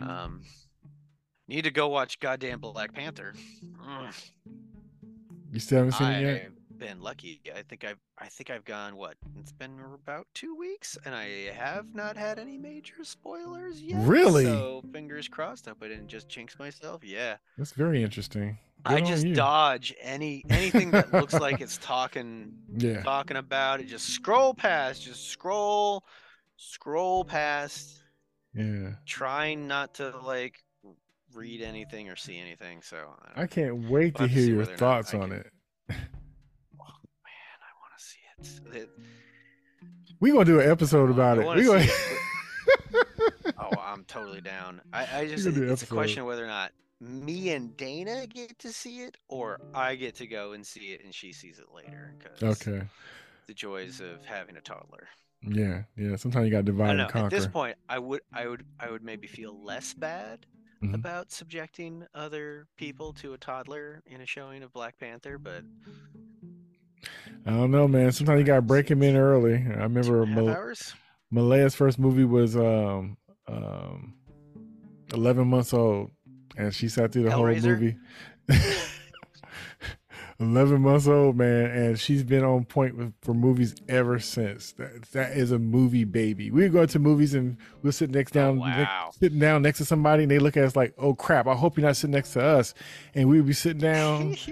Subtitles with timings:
[0.00, 0.10] Mm-hmm.
[0.10, 0.42] Um,
[1.48, 3.34] need to go watch goddamn Black Panther.
[5.52, 6.42] You still haven't seen it yet?
[6.70, 7.40] I've been lucky.
[7.56, 9.14] I think I've I think I've gone what?
[9.38, 13.98] It's been about two weeks, and I have not had any major spoilers yet.
[14.06, 14.44] Really?
[14.44, 15.68] So fingers crossed.
[15.68, 17.02] I didn't just jinx myself.
[17.02, 17.36] Yeah.
[17.56, 18.58] That's very interesting.
[18.84, 19.34] I Good on just you.
[19.34, 23.02] dodge any anything that looks like it's talking Yeah.
[23.02, 23.86] talking about it.
[23.88, 25.02] Just scroll past.
[25.02, 26.04] Just scroll,
[26.56, 28.02] scroll past.
[28.54, 28.94] Yeah.
[29.06, 30.64] Trying not to like
[31.34, 32.82] read anything or see anything.
[32.82, 35.30] So I, I can't wait to We'll to hear your whether or not thoughts on
[35.30, 35.46] can- it.
[35.90, 38.18] Oh, man, I want to see
[38.72, 38.76] it.
[38.82, 38.90] It-
[40.20, 41.46] We gonna do an episode about it.
[41.46, 41.86] We gonna
[43.58, 44.80] Oh, I'm totally down.
[44.92, 48.72] I, I just it's a question of whether or not me and Dana get to
[48.72, 52.14] see it or I get to go and see it and she sees it later.
[52.18, 52.82] 'cause Okay.
[53.46, 55.08] The joys of having a toddler.
[55.42, 56.16] Yeah, yeah.
[56.16, 57.02] Sometimes you got to I divide don't know.
[57.04, 57.26] and conquer.
[57.26, 60.46] At this point, I would, I would, I would maybe feel less bad
[60.82, 60.94] Mhm.
[60.94, 65.64] about subjecting other people to a toddler in a showing of Black Panther, but
[67.46, 68.12] I don't know, man.
[68.12, 69.54] Sometimes you got to break him in early.
[69.54, 70.54] I remember and a half Mal-
[71.30, 73.16] Malaya's first movie was um
[73.48, 74.14] um
[75.12, 76.10] eleven months old,
[76.56, 77.96] and she sat through the whole movie.
[80.40, 84.72] eleven months old, man, and she's been on point with, for movies ever since.
[84.72, 86.50] That that is a movie baby.
[86.50, 89.84] We go to movies and we'll sit next Oh, down, next- sitting down next to
[89.84, 91.46] somebody, and they look at us like, "Oh crap!
[91.46, 92.74] I hope you're not sitting next to us."
[93.14, 94.36] And we would be sitting down.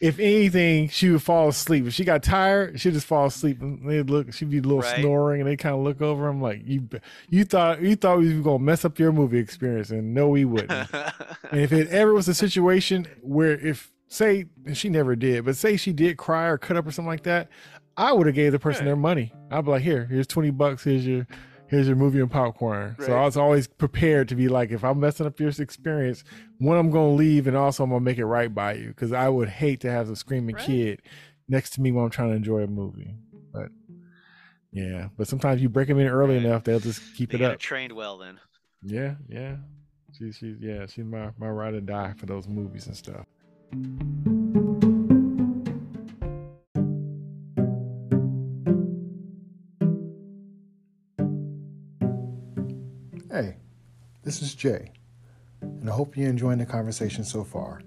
[0.00, 1.86] if anything, she would fall asleep.
[1.86, 3.62] If she got tired, she'd just fall asleep.
[3.62, 5.00] And they'd look, she'd be a little Right.
[5.00, 6.28] snoring, and they kind of look over.
[6.28, 6.88] I'm like, you,
[7.30, 10.44] you thought you thought we were gonna mess up your movie experience, and no, we
[10.44, 10.70] wouldn't.
[11.50, 15.56] and if it ever was a situation where, if say and she never did, but
[15.56, 17.48] say she did cry or cut up or something like that,
[17.96, 18.90] I would have gave the person Right.
[18.90, 19.32] their money.
[19.50, 20.84] I'd be like, here, here's twenty bucks.
[20.84, 21.26] Here's your
[21.66, 22.96] here's your movie and popcorn.
[23.00, 26.22] So I was always prepared to be like, if I'm messing up your experience,
[26.58, 29.28] one, I'm gonna leave, and also I'm gonna make it right by you because I
[29.28, 30.64] would hate to have a screaming Right.
[30.64, 31.02] kid
[31.48, 33.14] next to me when I'm trying to enjoy a movie.
[33.52, 33.68] But
[34.72, 36.44] yeah, but sometimes you break them in early Right.
[36.44, 37.58] enough, they'll just keep they it up.
[37.58, 38.40] trained well then.
[38.82, 39.56] Yeah, yeah.
[40.18, 43.24] She, she's yeah, she's my my ride or die for those movies and stuff.
[43.74, 43.80] Hey,
[54.22, 54.92] this is Jay,
[55.60, 57.82] and I hope you're enjoying the conversation so far.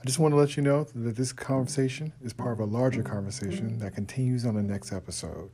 [0.00, 3.04] I just want to let you know that this conversation is part of a larger
[3.04, 5.52] conversation that continues on the next episode.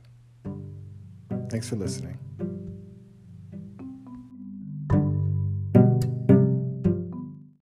[1.47, 2.17] Thanks for listening.